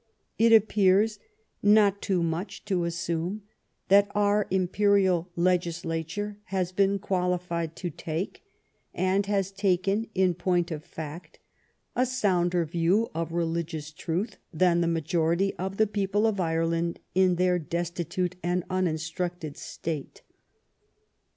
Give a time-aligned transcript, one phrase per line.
[0.39, 1.19] It appears
[1.61, 3.41] not too GLADSTONE'S FIRST BOOK yi much to assume
[3.89, 8.41] that our Imperial legislature has been qualified to take,
[8.95, 11.37] and has taken in point of fact,
[11.95, 17.35] a sounder view of religious truth than the majority of the people of Ireland in
[17.35, 20.23] their destitute and uninstructed state.